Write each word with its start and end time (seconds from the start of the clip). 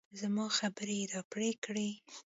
زما 0.19 0.45
خبرې 0.57 0.95
يې 1.01 1.09
راپرې 1.13 1.51
کړې. 1.63 1.89